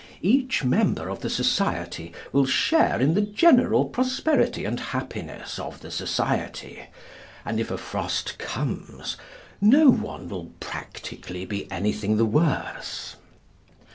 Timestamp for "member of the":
0.63-1.29